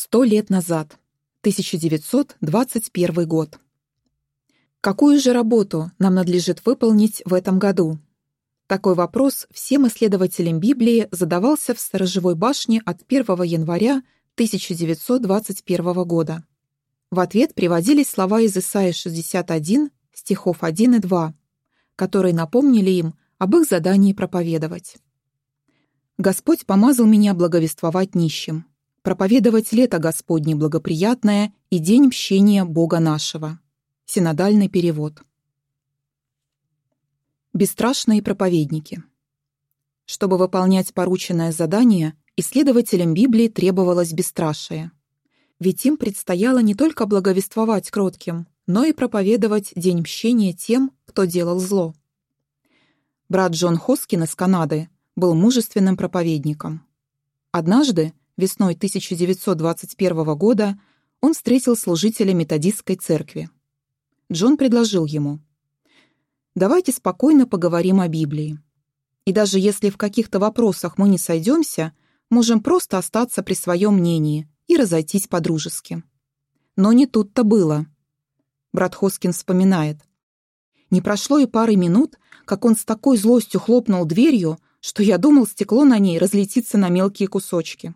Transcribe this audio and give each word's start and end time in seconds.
Сто 0.00 0.22
лет 0.22 0.48
назад. 0.48 0.96
1921 1.40 3.26
год. 3.26 3.58
Какую 4.80 5.18
же 5.18 5.32
работу 5.32 5.90
нам 5.98 6.14
надлежит 6.14 6.64
выполнить 6.64 7.20
в 7.24 7.34
этом 7.34 7.58
году? 7.58 7.98
Такой 8.68 8.94
вопрос 8.94 9.48
всем 9.50 9.88
исследователям 9.88 10.60
Библии 10.60 11.08
задавался 11.10 11.74
в 11.74 11.80
Сторожевой 11.80 12.36
башне 12.36 12.80
от 12.86 13.00
1 13.08 13.42
января 13.42 14.04
1921 14.34 16.04
года. 16.04 16.44
В 17.10 17.18
ответ 17.18 17.56
приводились 17.56 18.08
слова 18.08 18.40
из 18.40 18.56
Исаии 18.56 18.92
61, 18.92 19.90
стихов 20.12 20.58
1 20.60 20.94
и 20.94 20.98
2, 21.00 21.34
которые 21.96 22.34
напомнили 22.34 22.90
им 22.90 23.14
об 23.38 23.56
их 23.56 23.66
задании 23.66 24.12
проповедовать. 24.12 24.98
«Господь 26.18 26.66
помазал 26.66 27.06
меня 27.06 27.34
благовествовать 27.34 28.14
нищим, 28.14 28.64
проповедовать 29.02 29.72
лето 29.72 29.98
Господне 29.98 30.54
благоприятное 30.54 31.52
и 31.70 31.78
день 31.78 32.06
мщения 32.06 32.64
Бога 32.64 32.98
нашего». 32.98 33.60
Синодальный 34.06 34.68
перевод. 34.68 35.22
Бесстрашные 37.52 38.22
проповедники. 38.22 39.02
Чтобы 40.06 40.38
выполнять 40.38 40.94
порученное 40.94 41.52
задание, 41.52 42.14
исследователям 42.34 43.12
Библии 43.12 43.48
требовалось 43.48 44.14
бесстрашие. 44.14 44.92
Ведь 45.60 45.84
им 45.84 45.98
предстояло 45.98 46.60
не 46.60 46.74
только 46.74 47.04
благовествовать 47.04 47.90
кротким, 47.90 48.46
но 48.66 48.84
и 48.84 48.94
проповедовать 48.94 49.72
день 49.76 50.00
мщения 50.00 50.54
тем, 50.54 50.92
кто 51.04 51.24
делал 51.24 51.58
зло. 51.58 51.94
Брат 53.28 53.52
Джон 53.52 53.76
Хоскин 53.76 54.22
из 54.22 54.34
Канады 54.34 54.88
был 55.16 55.34
мужественным 55.34 55.98
проповедником. 55.98 56.86
Однажды, 57.50 58.14
весной 58.38 58.72
1921 58.74 60.36
года, 60.36 60.80
он 61.20 61.34
встретил 61.34 61.76
служителя 61.76 62.32
методистской 62.32 62.96
церкви. 62.96 63.50
Джон 64.32 64.56
предложил 64.56 65.04
ему 65.04 65.40
«Давайте 66.54 66.92
спокойно 66.92 67.46
поговорим 67.46 68.00
о 68.00 68.08
Библии. 68.08 68.58
И 69.26 69.32
даже 69.32 69.58
если 69.58 69.90
в 69.90 69.98
каких-то 69.98 70.38
вопросах 70.38 70.96
мы 70.96 71.08
не 71.08 71.18
сойдемся, 71.18 71.92
можем 72.30 72.62
просто 72.62 72.96
остаться 72.96 73.42
при 73.42 73.54
своем 73.54 73.94
мнении 73.94 74.48
и 74.66 74.76
разойтись 74.76 75.26
по-дружески». 75.26 76.02
Но 76.76 76.92
не 76.92 77.06
тут-то 77.06 77.42
было. 77.42 77.86
Брат 78.72 78.94
Хоскин 78.94 79.32
вспоминает. 79.32 79.98
Не 80.90 81.00
прошло 81.00 81.38
и 81.38 81.46
пары 81.46 81.74
минут, 81.74 82.16
как 82.44 82.64
он 82.64 82.76
с 82.76 82.84
такой 82.84 83.18
злостью 83.18 83.58
хлопнул 83.60 84.04
дверью, 84.04 84.58
что 84.80 85.02
я 85.02 85.18
думал, 85.18 85.46
стекло 85.46 85.84
на 85.84 85.98
ней 85.98 86.18
разлетится 86.18 86.78
на 86.78 86.88
мелкие 86.88 87.28
кусочки. 87.28 87.94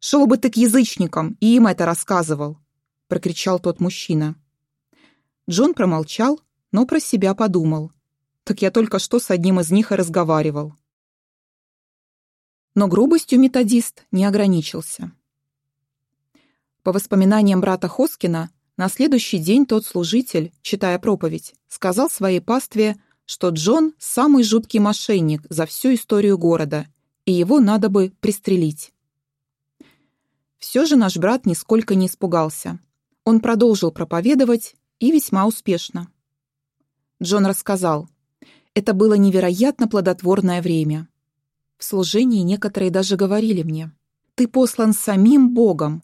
«Шел 0.00 0.26
бы 0.26 0.38
ты 0.38 0.50
к 0.50 0.56
язычникам, 0.56 1.36
и 1.40 1.56
им 1.56 1.66
это 1.66 1.84
рассказывал!»— 1.84 2.58
прокричал 3.08 3.58
тот 3.58 3.80
мужчина. 3.80 4.36
Джон 5.50 5.74
промолчал, 5.74 6.40
но 6.72 6.86
про 6.86 7.00
себя 7.00 7.34
подумал. 7.34 7.92
«Так 8.44 8.62
я 8.62 8.70
только 8.70 8.98
что 8.98 9.18
с 9.18 9.30
одним 9.30 9.60
из 9.60 9.70
них 9.70 9.90
и 9.90 9.96
разговаривал». 9.96 10.74
Но 12.74 12.86
грубостью 12.86 13.40
методист 13.40 14.06
не 14.12 14.24
ограничился. 14.24 15.12
По 16.82 16.92
воспоминаниям 16.92 17.60
брата 17.60 17.88
Хоскина, 17.88 18.50
на 18.76 18.88
следующий 18.88 19.38
день 19.38 19.66
тот 19.66 19.84
служитель, 19.84 20.52
читая 20.62 20.98
проповедь, 20.98 21.54
сказал 21.66 22.08
своей 22.08 22.40
пастве, 22.40 22.96
что 23.26 23.48
Джон– 23.48 23.94
самый 23.98 24.44
жуткий 24.44 24.78
мошенник 24.78 25.42
за 25.50 25.66
всю 25.66 25.94
историю 25.94 26.38
города, 26.38 26.86
и 27.24 27.32
его 27.32 27.58
надо 27.58 27.88
бы 27.88 28.12
пристрелить. 28.20 28.92
Все 30.58 30.84
же 30.86 30.96
наш 30.96 31.16
брат 31.16 31.46
нисколько 31.46 31.94
не 31.94 32.06
испугался. 32.06 32.80
Он 33.24 33.40
продолжил 33.40 33.92
проповедовать 33.92 34.74
и 34.98 35.10
весьма 35.12 35.46
успешно. 35.46 36.08
Джон 37.22 37.46
рассказал, 37.46 38.08
это 38.74 38.92
было 38.92 39.14
невероятно 39.14 39.88
плодотворное 39.88 40.62
время. 40.62 41.08
В 41.78 41.84
служении 41.84 42.42
некоторые 42.42 42.90
даже 42.90 43.16
говорили 43.16 43.62
мне, 43.62 43.92
«Ты 44.34 44.48
послан 44.48 44.92
самим 44.92 45.54
Богом», 45.54 46.02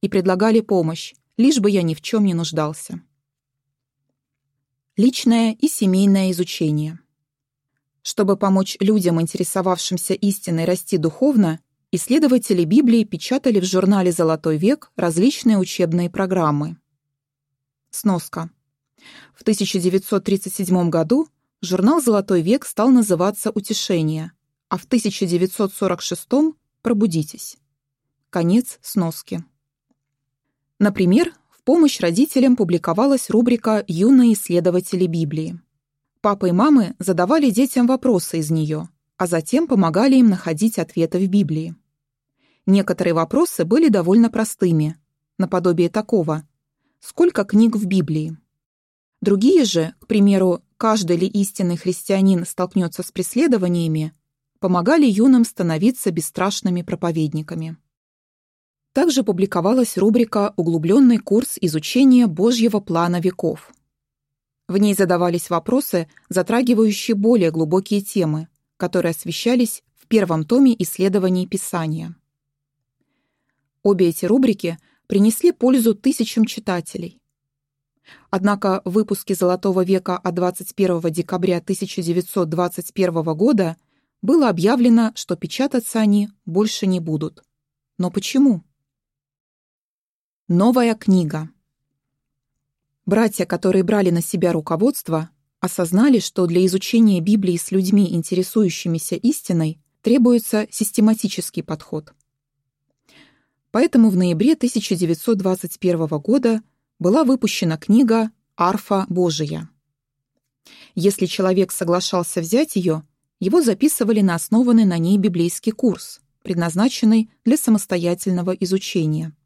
и 0.00 0.08
предлагали 0.08 0.60
помощь, 0.60 1.14
лишь 1.36 1.58
бы 1.58 1.70
я 1.70 1.82
ни 1.82 1.94
в 1.94 2.00
чем 2.00 2.24
не 2.24 2.34
нуждался. 2.34 3.02
Личное 4.96 5.52
и 5.52 5.68
семейное 5.68 6.30
изучение. 6.30 7.00
Чтобы 8.02 8.36
помочь 8.36 8.76
людям, 8.80 9.20
интересовавшимся 9.20 10.14
истиной, 10.14 10.64
расти 10.64 10.96
духовно, 10.96 11.60
исследователи 11.96 12.64
Библии 12.64 13.04
печатали 13.04 13.60
в 13.60 13.64
журнале 13.64 14.12
«Золотой 14.12 14.56
век» 14.56 14.90
различные 14.96 15.58
учебные 15.58 16.08
программы. 16.08 16.76
Сноска. 17.90 18.50
В 19.34 19.42
1937 19.42 20.90
году 20.90 21.28
журнал 21.60 22.00
«Золотой 22.00 22.42
век» 22.42 22.64
стал 22.64 22.90
называться 22.90 23.50
«Утешение», 23.50 24.32
а 24.68 24.78
в 24.78 24.84
1946 24.84 26.28
«Пробудитесь». 26.82 27.56
Конец 28.30 28.78
сноски. 28.82 29.44
Например, 30.78 31.32
в 31.50 31.62
помощь 31.62 32.00
родителям 32.00 32.56
публиковалась 32.56 33.30
рубрика 33.30 33.84
«Юные 33.88 34.34
исследователи 34.34 35.06
Библии». 35.06 35.60
Папа 36.20 36.46
и 36.46 36.52
мамы 36.52 36.94
задавали 36.98 37.50
детям 37.50 37.86
вопросы 37.86 38.38
из 38.38 38.50
нее, 38.50 38.88
а 39.16 39.26
затем 39.26 39.66
помогали 39.66 40.16
им 40.16 40.28
находить 40.28 40.78
ответы 40.78 41.18
в 41.18 41.28
Библии. 41.28 41.74
Некоторые 42.66 43.14
вопросы 43.14 43.64
были 43.64 43.88
довольно 43.88 44.28
простыми, 44.28 44.96
наподобие 45.38 45.88
такого 45.88 46.46
«Сколько 47.00 47.44
книг 47.44 47.76
в 47.76 47.86
Библии?». 47.86 48.36
Другие 49.20 49.64
же, 49.64 49.94
к 50.00 50.06
примеру, 50.08 50.62
«Каждый 50.76 51.16
ли 51.16 51.26
истинный 51.26 51.76
христианин 51.76 52.44
столкнется 52.44 53.02
с 53.02 53.12
преследованиями?», 53.12 54.12
помогали 54.58 55.06
юным 55.06 55.44
становиться 55.44 56.10
бесстрашными 56.10 56.82
проповедниками. 56.82 57.76
Также 58.92 59.22
публиковалась 59.22 59.96
рубрика 59.96 60.52
«Углубленный 60.56 61.18
курс 61.18 61.58
изучения 61.60 62.26
Божьего 62.26 62.80
плана 62.80 63.20
веков». 63.20 63.70
В 64.68 64.76
ней 64.78 64.94
задавались 64.94 65.50
вопросы, 65.50 66.08
затрагивающие 66.28 67.14
более 67.14 67.52
глубокие 67.52 68.00
темы, 68.00 68.48
которые 68.76 69.10
освещались 69.10 69.84
в 69.94 70.08
первом 70.08 70.44
томе 70.44 70.74
исследований 70.82 71.46
Писания. 71.46 72.16
Обе 73.86 74.08
эти 74.08 74.24
рубрики 74.24 74.78
принесли 75.06 75.52
пользу 75.52 75.94
тысячам 75.94 76.44
читателей. 76.44 77.20
Однако 78.30 78.82
в 78.84 78.90
выпуске 78.90 79.36
«Золотого 79.36 79.84
века» 79.84 80.18
от 80.18 80.34
21 80.34 81.00
декабря 81.12 81.58
1921 81.58 83.22
года 83.36 83.76
было 84.22 84.48
объявлено, 84.48 85.12
что 85.14 85.36
печататься 85.36 86.00
они 86.00 86.30
больше 86.44 86.88
не 86.88 86.98
будут. 86.98 87.44
Но 87.96 88.10
почему? 88.10 88.64
Новая 90.48 90.96
книга. 90.96 91.48
Братья, 93.04 93.44
которые 93.46 93.84
брали 93.84 94.10
на 94.10 94.20
себя 94.20 94.52
руководство, 94.52 95.30
осознали, 95.60 96.18
что 96.18 96.46
для 96.46 96.66
изучения 96.66 97.20
Библии 97.20 97.56
с 97.56 97.70
людьми, 97.70 98.12
интересующимися 98.12 99.14
истиной, 99.14 99.78
требуется 100.02 100.66
систематический 100.72 101.62
подход. 101.62 102.12
Поэтому 103.76 104.08
в 104.08 104.16
ноябре 104.16 104.54
1921 104.54 106.06
года 106.06 106.62
была 106.98 107.24
выпущена 107.24 107.76
книга 107.76 108.30
«Арфа 108.56 109.04
Божия». 109.10 109.68
Если 110.94 111.26
человек 111.26 111.72
соглашался 111.72 112.40
взять 112.40 112.76
ее, 112.76 113.06
его 113.38 113.60
записывали 113.60 114.22
на 114.22 114.34
основанный 114.34 114.86
на 114.86 114.96
ней 114.96 115.18
библейский 115.18 115.72
курс, 115.72 116.22
предназначенный 116.42 117.28
для 117.44 117.58
самостоятельного 117.58 118.52
изучения. 118.52 119.36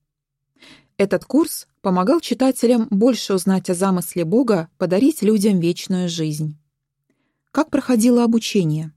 Этот 0.97 1.25
курс 1.25 1.67
помогал 1.81 2.21
читателям 2.21 2.87
больше 2.89 3.35
узнать 3.35 3.69
о 3.69 3.75
замысле 3.75 4.25
Бога 4.25 4.69
подарить 4.79 5.23
людям 5.23 5.59
вечную 5.59 6.09
жизнь. 6.09 6.57
Как 7.51 7.69
проходило 7.69 8.23
обучение? 8.23 8.93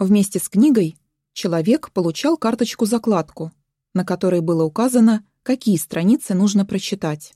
Вместе 0.00 0.40
с 0.40 0.48
книгой 0.48 0.98
человек 1.34 1.92
получал 1.92 2.36
карточку-закладку, 2.36 3.52
на 3.96 4.04
которой 4.04 4.42
было 4.42 4.62
указано, 4.62 5.24
какие 5.42 5.78
страницы 5.78 6.34
нужно 6.34 6.66
прочитать. 6.66 7.32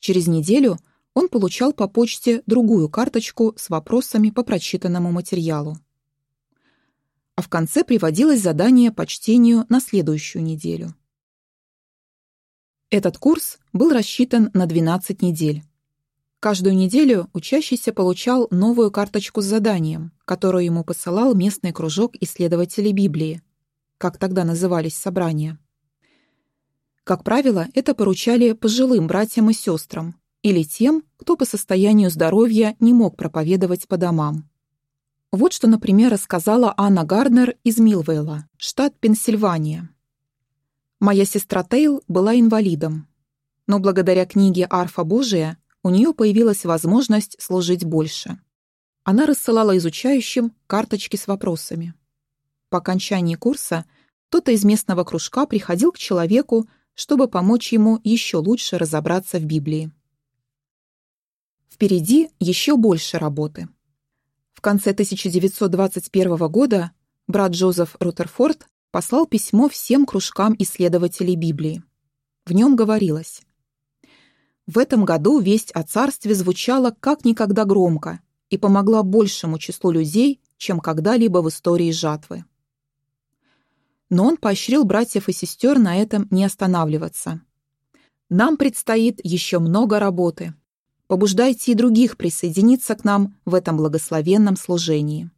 Через 0.00 0.26
неделю 0.26 0.78
он 1.12 1.28
получал 1.28 1.74
по 1.74 1.86
почте 1.86 2.42
другую 2.46 2.88
карточку 2.88 3.54
с 3.58 3.68
вопросами 3.68 4.30
по 4.30 4.42
прочитанному 4.42 5.12
материалу. 5.12 5.76
А 7.36 7.42
в 7.42 7.48
конце 7.48 7.84
приводилось 7.84 8.40
задание 8.40 8.90
по 8.90 9.06
чтению 9.06 9.66
на 9.68 9.80
следующую 9.80 10.42
неделю. 10.42 10.94
Этот 12.88 13.18
курс 13.18 13.58
был 13.74 13.92
рассчитан 13.92 14.50
на 14.54 14.64
12 14.64 15.20
недель. 15.20 15.62
Каждую 16.40 16.74
неделю 16.74 17.28
учащийся 17.34 17.92
получал 17.92 18.48
новую 18.50 18.90
карточку 18.90 19.42
с 19.42 19.44
заданием, 19.44 20.12
которую 20.24 20.64
ему 20.64 20.84
посылал 20.84 21.34
местный 21.34 21.72
кружок 21.72 22.14
исследователей 22.20 22.92
Библии. 22.92 23.42
Как 24.04 24.18
тогда 24.18 24.44
назывались 24.44 24.98
собрания. 24.98 25.58
Как 27.04 27.24
правило, 27.24 27.68
это 27.72 27.94
поручали 27.94 28.52
пожилым 28.52 29.06
братьям 29.06 29.48
и 29.48 29.54
сестрам 29.54 30.14
или 30.42 30.62
тем, 30.62 31.04
кто 31.16 31.38
по 31.38 31.46
состоянию 31.46 32.10
здоровья 32.10 32.76
не 32.80 32.92
мог 32.92 33.16
проповедовать 33.16 33.88
по 33.88 33.96
домам. 33.96 34.46
Вот 35.32 35.54
что, 35.54 35.68
например, 35.68 36.12
рассказала 36.12 36.74
Анна 36.76 37.04
Гарднер 37.04 37.56
из 37.64 37.78
Милвейла, 37.78 38.46
штат 38.58 38.94
Пенсильвания. 39.00 39.88
«Моя 41.00 41.24
сестра 41.24 41.64
Тейл 41.64 42.02
была 42.06 42.38
инвалидом, 42.38 43.08
но 43.66 43.78
благодаря 43.78 44.26
книге 44.26 44.66
«Арфа 44.68 45.04
Божия» 45.04 45.56
у 45.82 45.88
нее 45.88 46.12
появилась 46.12 46.66
возможность 46.66 47.40
служить 47.40 47.86
больше. 47.86 48.38
Она 49.02 49.24
рассылала 49.24 49.74
изучающим 49.78 50.52
карточки 50.66 51.16
с 51.16 51.26
вопросами. 51.26 51.94
По 52.68 52.78
окончании 52.78 53.36
курса 53.36 53.86
кто-то 54.34 54.50
из 54.50 54.64
местного 54.64 55.04
кружка 55.04 55.46
приходил 55.46 55.92
к 55.92 55.98
человеку, 55.98 56.68
чтобы 56.94 57.28
помочь 57.28 57.72
ему 57.72 58.00
еще 58.02 58.38
лучше 58.38 58.78
разобраться 58.78 59.38
в 59.38 59.44
Библии. 59.44 59.92
Впереди 61.70 62.30
еще 62.40 62.76
больше 62.76 63.18
работы 63.18 63.68
конце 64.64 64.92
1921 64.92 66.36
года 66.48 66.92
брат 67.28 67.52
Джозеф 67.52 67.96
Рутерфорд 68.00 68.66
послал 68.90 69.26
письмо 69.26 69.68
всем 69.68 70.06
кружкам 70.06 70.56
исследователей 70.58 71.36
Библии. 71.36 71.82
В 72.46 72.52
нем 72.52 72.74
говорилось 72.74 73.42
«В 74.66 74.78
этом 74.78 75.04
году 75.04 75.38
весть 75.38 75.70
о 75.72 75.82
царстве 75.82 76.34
звучала 76.34 76.96
как 76.98 77.26
никогда 77.26 77.66
громко 77.66 78.20
и 78.48 78.56
помогла 78.56 79.02
большему 79.02 79.58
числу 79.58 79.90
людей, 79.90 80.40
чем 80.56 80.80
когда-либо 80.80 81.42
в 81.42 81.50
истории 81.50 81.92
жатвы». 81.92 82.44
Но 84.10 84.26
он 84.26 84.36
поощрил 84.36 84.84
братьев 84.84 85.28
и 85.28 85.32
сестер 85.32 85.78
на 85.78 85.96
этом 85.96 86.26
не 86.30 86.44
останавливаться. 86.44 87.40
«Нам 88.28 88.56
предстоит 88.56 89.20
еще 89.24 89.58
много 89.58 89.98
работы», 89.98 90.54
побуждайте 91.06 91.72
и 91.72 91.74
других 91.74 92.16
присоединиться 92.16 92.94
к 92.94 93.04
нам 93.04 93.36
в 93.44 93.54
этом 93.54 93.76
благословенном 93.76 94.56
служении. 94.56 95.30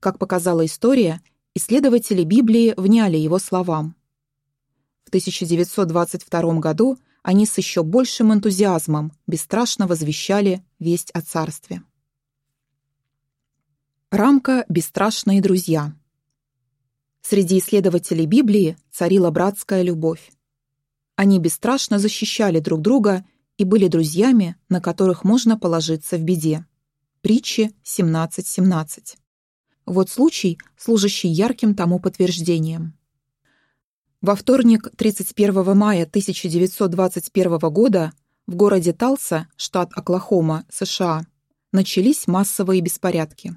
Как 0.00 0.18
показала 0.18 0.64
история, 0.64 1.20
исследователи 1.54 2.22
Библии 2.24 2.74
вняли 2.76 3.16
его 3.16 3.38
словам. 3.38 3.96
В 5.04 5.08
1922 5.08 6.60
году 6.60 6.98
они 7.22 7.46
с 7.46 7.58
еще 7.58 7.82
большим 7.82 8.32
энтузиазмом 8.32 9.12
бесстрашно 9.26 9.86
возвещали 9.86 10.64
весть 10.78 11.10
о 11.12 11.20
царстве. 11.20 11.82
Рамка 14.10 14.64
«Бесстрашные 14.68 15.42
друзья». 15.42 15.94
Среди 17.30 17.58
исследователей 17.58 18.24
Библии 18.24 18.78
царила 18.90 19.30
братская 19.30 19.82
любовь. 19.82 20.32
Они 21.14 21.38
бесстрашно 21.38 21.98
защищали 21.98 22.58
друг 22.58 22.80
друга 22.80 23.22
и 23.58 23.64
были 23.64 23.86
друзьями, 23.86 24.56
на 24.70 24.80
которых 24.80 25.24
можно 25.24 25.58
положиться 25.58 26.16
в 26.16 26.22
беде. 26.22 26.64
Притчи 27.20 27.74
17.17. 27.84 28.44
17. 28.46 29.16
Вот 29.84 30.08
случай, 30.08 30.58
служащий 30.78 31.28
ярким 31.28 31.74
тому 31.74 32.00
подтверждением. 32.00 32.94
Во 34.22 34.34
вторник, 34.34 34.88
31 34.96 35.76
мая 35.76 36.04
1921 36.04 37.58
года, 37.58 38.14
в 38.46 38.54
городе 38.54 38.94
Талса, 38.94 39.48
штат 39.58 39.90
Оклахома, 39.92 40.64
США, 40.70 41.26
начались 41.72 42.26
массовые 42.26 42.80
беспорядки. 42.80 43.54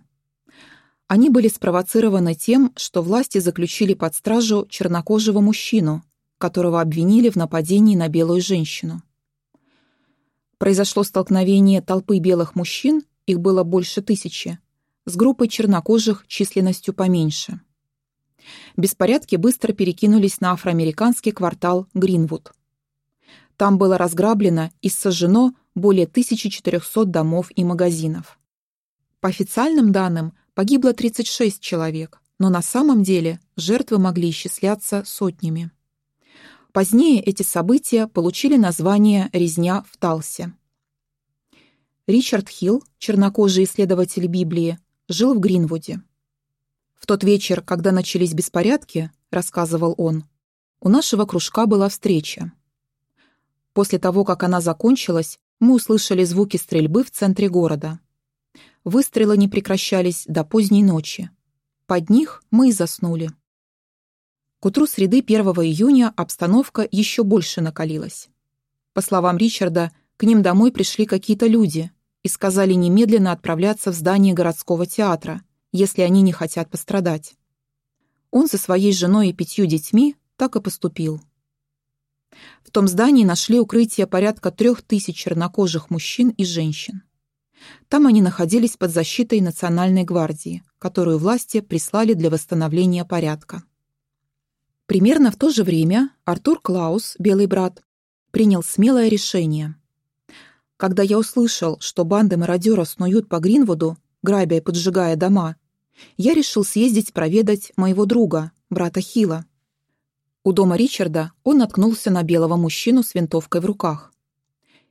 Они 1.12 1.30
были 1.30 1.50
спровоцированы 1.50 2.36
тем, 2.36 2.72
что 2.78 3.02
власти 3.02 3.40
заключили 3.40 3.94
под 3.94 4.16
стражу 4.16 4.66
чернокожего 4.70 5.42
мужчину, 5.42 6.04
которого 6.38 6.80
обвинили 6.80 7.30
в 7.30 7.36
нападении 7.36 7.96
на 7.96 8.08
белую 8.08 8.42
женщину 8.42 9.02
произошло 10.62 11.02
столкновение 11.02 11.82
толпы 11.82 12.20
белых 12.20 12.54
мужчин, 12.54 13.02
их 13.26 13.40
было 13.40 13.64
больше 13.64 14.04
тысячи, 14.04 14.60
с 15.06 15.16
группой 15.16 15.48
чернокожих 15.48 16.24
численностью 16.28 16.94
поменьше. 16.94 17.62
Беспорядки 18.78 19.38
быстро 19.38 19.74
перекинулись 19.74 20.40
на 20.40 20.52
афроамериканский 20.52 21.32
квартал 21.32 21.88
Гринвуд. 21.96 22.52
Там 23.58 23.80
было 23.80 23.98
разграблено 23.98 24.70
и 24.84 24.90
сожжено 24.90 25.56
более 25.74 26.06
1400 26.06 27.06
домов 27.06 27.50
и 27.56 27.64
магазинов. 27.64 28.38
По 29.20 29.30
официальным 29.30 29.92
данным, 29.92 30.34
погибло 30.54 30.94
36 30.94 31.62
человек, 31.62 32.22
но 32.40 32.50
на 32.50 32.62
самом 32.62 33.04
деле 33.04 33.40
жертвы 33.56 34.00
могли 34.00 34.30
исчисляться 34.30 35.04
сотнями. 35.06 35.72
Позднее 36.72 37.22
эти 37.22 37.44
события 37.44 38.08
получили 38.08 38.56
название 38.58 39.30
«Резня 39.34 39.84
в 39.90 39.98
Талсе». 39.98 40.54
Ричард 42.08 42.50
Хилл, 42.50 42.84
чернокожий 42.98 43.66
исследователь 43.66 44.28
Библии, 44.28 44.80
жил 45.08 45.34
в 45.34 45.40
Гринвуде. 45.40 46.02
«В 46.96 47.06
тот 47.06 47.24
вечер, 47.24 47.62
когда 47.62 47.92
начались 47.92 48.34
беспорядки,— 48.34 49.12
рассказывал 49.32 49.96
он,— 49.98 50.26
у 50.82 50.90
нашего 50.90 51.26
кружка 51.26 51.68
была 51.68 51.90
встреча. 51.90 52.52
После 53.74 54.00
того, 54.00 54.26
как 54.26 54.44
она 54.44 54.62
закончилась, 54.62 55.40
мы 55.60 55.76
услышали 55.76 56.24
звуки 56.24 56.58
стрельбы 56.58 57.04
в 57.04 57.12
центре 57.12 57.50
города. 57.50 58.00
Выстрелы 58.84 59.38
не 59.38 59.48
прекращались 59.48 60.26
до 60.28 60.44
поздней 60.44 60.84
ночи. 60.84 61.30
Под 61.86 62.10
них 62.10 62.44
мы 62.52 62.70
и 62.70 62.72
заснули. 62.72 63.32
К 64.60 64.66
утру 64.66 64.88
среды 64.88 65.20
1 65.20 65.42
июня 65.42 66.14
обстановка 66.16 66.88
еще 66.92 67.24
больше 67.24 67.62
накалилась. 67.62 68.30
По 68.94 69.02
словам 69.02 69.38
Ричарда, 69.38 69.92
к 70.18 70.24
ним 70.24 70.42
домой 70.42 70.72
пришли 70.72 71.06
какие-то 71.06 71.48
люди 71.48 71.92
и 72.24 72.28
сказали 72.28 72.74
немедленно 72.74 73.32
отправляться 73.32 73.92
в 73.92 73.96
здание 73.96 74.34
городского 74.34 74.86
театра, 74.86 75.42
если 75.72 76.02
они 76.02 76.22
не 76.22 76.32
хотят 76.32 76.70
пострадать. 76.70 77.36
Он 78.30 78.48
со 78.48 78.58
своей 78.58 78.94
женой 78.94 79.30
и 79.30 79.34
пятью 79.34 79.66
детьми 79.66 80.16
так 80.36 80.56
и 80.56 80.62
поступил. 80.62 81.22
В 82.64 82.72
том 82.72 82.88
здании 82.88 83.26
нашли 83.26 83.60
укрытие 83.60 84.08
порядка 84.08 84.52
трех 84.52 84.82
тысяч 84.82 85.18
чернокожих 85.18 85.90
мужчин 85.90 86.30
и 86.30 86.46
женщин. 86.46 87.04
Там 87.88 88.08
они 88.08 88.22
находились 88.22 88.78
под 88.78 88.92
защитой 88.92 89.42
Национальной 89.42 90.04
гвардии, 90.04 90.64
которую 90.80 91.18
власти 91.18 91.62
прислали 91.62 92.14
для 92.14 92.30
восстановления 92.30 93.06
порядка. 93.06 93.64
Примерно 94.86 95.32
в 95.32 95.36
то 95.38 95.50
же 95.50 95.64
время 95.64 96.10
Артур 96.26 96.60
Клаус, 96.62 97.16
белый 97.18 97.46
брат, 97.46 97.82
принял 98.32 98.64
смелое 98.64 99.08
решение. 99.08 99.76
Когда 100.78 101.04
я 101.04 101.18
услышал, 101.18 101.80
что 101.80 102.04
банды 102.04 102.38
мародеров 102.38 102.90
снуют 102.90 103.30
по 103.30 103.40
Гринвуду, 103.40 103.98
грабя 104.24 104.58
и 104.58 104.62
поджигая 104.62 105.16
дома, 105.16 105.56
я 106.18 106.34
решил 106.34 106.64
съездить 106.64 107.14
проведать 107.14 107.72
моего 107.76 108.06
друга, 108.06 108.52
брата 108.70 109.02
Хила. 109.02 109.46
У 110.44 110.54
дома 110.54 110.76
Ричарда 110.76 111.34
он 111.44 111.60
наткнулся 111.60 112.10
на 112.10 112.24
белого 112.24 112.56
мужчину 112.56 113.04
с 113.04 113.14
винтовкой 113.14 113.62
в 113.62 113.66
руках. 113.66 114.12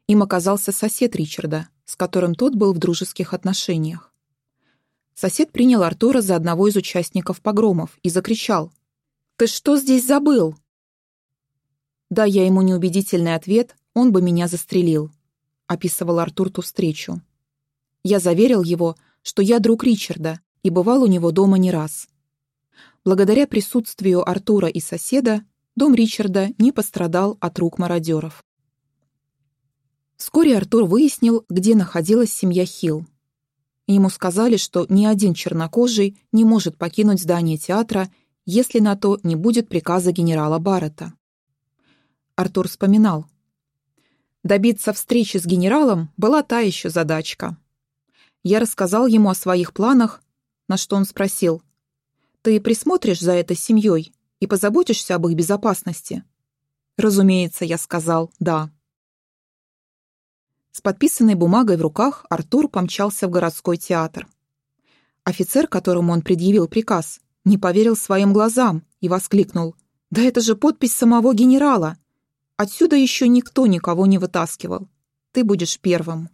Им 0.06 0.22
оказался 0.22 0.70
сосед 0.70 1.16
Ричарда, 1.16 1.68
с 1.90 1.96
которым 1.96 2.36
тот 2.36 2.54
был 2.54 2.72
в 2.72 2.78
дружеских 2.78 3.34
отношениях. 3.34 4.12
Сосед 5.12 5.50
принял 5.50 5.82
Артура 5.82 6.20
за 6.20 6.36
одного 6.36 6.68
из 6.68 6.76
участников 6.76 7.40
погромов 7.40 7.98
и 8.04 8.10
закричал 8.10 8.72
«Ты 9.36 9.48
что 9.48 9.76
здесь 9.76 10.06
забыл?» 10.06 10.54
Да, 12.08 12.24
я 12.24 12.46
ему 12.46 12.62
неубедительный 12.62 13.34
ответ, 13.34 13.76
он 13.92 14.12
бы 14.12 14.22
меня 14.22 14.46
застрелил, 14.46 15.10
описывал 15.66 16.20
Артур 16.20 16.50
ту 16.50 16.62
встречу. 16.62 17.20
Я 18.04 18.20
заверил 18.20 18.62
его, 18.62 18.94
что 19.22 19.42
я 19.42 19.58
друг 19.58 19.82
Ричарда 19.82 20.38
и 20.62 20.70
бывал 20.70 21.02
у 21.02 21.06
него 21.06 21.32
дома 21.32 21.58
не 21.58 21.72
раз. 21.72 22.08
Благодаря 23.04 23.48
присутствию 23.48 24.28
Артура 24.28 24.68
и 24.68 24.78
соседа 24.78 25.42
дом 25.74 25.96
Ричарда 25.96 26.50
не 26.56 26.70
пострадал 26.70 27.36
от 27.40 27.58
рук 27.58 27.78
мародеров. 27.78 28.44
Вскоре 30.20 30.56
Артур 30.56 30.84
выяснил, 30.84 31.46
где 31.48 31.74
находилась 31.74 32.30
семья 32.30 32.66
Хилл. 32.66 33.06
Ему 33.86 34.10
сказали, 34.10 34.58
что 34.58 34.84
ни 34.90 35.06
один 35.06 35.32
чернокожий 35.32 36.20
не 36.30 36.44
может 36.44 36.76
покинуть 36.76 37.22
здание 37.22 37.56
театра 37.56 38.08
если 38.52 38.80
на 38.80 38.96
то 38.96 39.18
не 39.22 39.36
будет 39.36 39.68
приказа 39.68 40.12
генерала 40.12 40.58
Баррета. 40.58 41.14
Артур 42.34 42.68
вспоминал. 42.68 43.26
Добиться 44.42 44.92
встречи 44.92 45.36
с 45.36 45.46
генералом 45.46 46.12
была 46.16 46.42
та 46.42 46.60
еще 46.60 46.90
задачка. 46.90 47.56
Я 48.42 48.58
рассказал 48.58 49.06
ему 49.06 49.30
о 49.30 49.34
своих 49.34 49.72
планах, 49.72 50.22
на 50.68 50.76
что 50.76 50.96
он 50.96 51.04
спросил. 51.04 51.62
«Ты 52.42 52.60
присмотришь 52.60 53.20
за 53.20 53.32
этой 53.32 53.56
семьей 53.56 54.12
и 54.40 54.46
позаботишься 54.46 55.14
об 55.14 55.28
их 55.28 55.34
безопасности?» 55.34 56.24
Разумеется, 56.96 57.64
я 57.64 57.78
сказал 57.78 58.32
«да». 58.40 58.70
С 60.72 60.80
подписанной 60.80 61.34
бумагой 61.34 61.76
в 61.76 61.82
руках 61.82 62.24
Артур 62.30 62.68
помчался 62.68 63.26
в 63.26 63.30
городской 63.30 63.76
театр. 63.76 64.28
Офицер, 65.24 65.66
которому 65.66 66.12
он 66.12 66.22
предъявил 66.22 66.68
приказ, 66.68 67.20
не 67.44 67.58
поверил 67.58 67.96
своим 67.96 68.32
глазам 68.32 68.84
и 69.00 69.08
воскликнул. 69.08 69.74
«Да 70.10 70.22
это 70.22 70.40
же 70.40 70.56
подпись 70.56 70.94
самого 70.94 71.34
генерала! 71.34 71.96
Отсюда 72.56 72.96
еще 72.96 73.28
никто 73.28 73.66
никого 73.66 74.06
не 74.06 74.18
вытаскивал. 74.18 74.88
Ты 75.32 75.44
будешь 75.44 75.78
первым». 75.80 76.30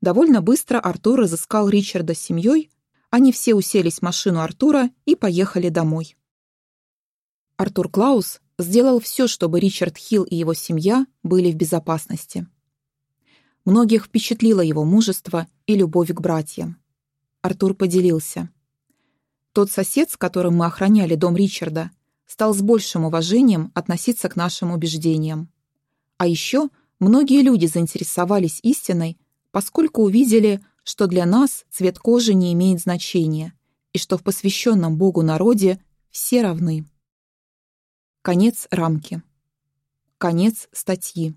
Довольно 0.00 0.40
быстро 0.40 0.78
Артур 0.78 1.20
разыскал 1.20 1.68
Ричарда 1.68 2.14
с 2.14 2.18
семьей, 2.18 2.70
они 3.10 3.32
все 3.32 3.54
уселись 3.54 3.98
в 3.98 4.02
машину 4.02 4.40
Артура 4.40 4.90
и 5.04 5.14
поехали 5.14 5.68
домой. 5.68 6.16
Артур 7.56 7.88
Клаус 7.88 8.40
сделал 8.58 9.00
все, 9.00 9.26
чтобы 9.26 9.60
Ричард 9.60 9.96
Хилл 9.96 10.24
и 10.24 10.34
его 10.36 10.54
семья 10.54 11.06
были 11.22 11.50
в 11.50 11.56
безопасности. 11.56 12.46
Многих 13.66 14.04
впечатлило 14.04 14.60
его 14.60 14.84
мужество 14.84 15.48
и 15.66 15.74
любовь 15.74 16.10
к 16.10 16.20
братьям. 16.20 16.80
Артур 17.42 17.74
поделился. 17.74 18.48
Тот 19.52 19.72
сосед, 19.72 20.08
с 20.08 20.16
которым 20.16 20.58
мы 20.58 20.66
охраняли 20.66 21.16
дом 21.16 21.36
Ричарда, 21.36 21.90
стал 22.26 22.54
с 22.54 22.62
большим 22.62 23.06
уважением 23.06 23.72
относиться 23.74 24.28
к 24.28 24.36
нашим 24.36 24.70
убеждениям. 24.70 25.50
А 26.16 26.28
еще 26.28 26.68
многие 27.00 27.42
люди 27.42 27.66
заинтересовались 27.66 28.60
истиной, 28.62 29.18
поскольку 29.50 30.02
увидели, 30.02 30.64
что 30.84 31.08
для 31.08 31.26
нас 31.26 31.64
цвет 31.68 31.98
кожи 31.98 32.34
не 32.34 32.52
имеет 32.52 32.80
значения 32.80 33.52
и 33.92 33.98
что 33.98 34.16
в 34.16 34.22
посвященном 34.22 34.96
Богу 34.96 35.22
народе 35.22 35.82
все 36.12 36.42
равны. 36.42 36.86
Конец 38.22 38.68
рамки. 38.70 39.24
Конец 40.18 40.68
статьи. 40.70 41.34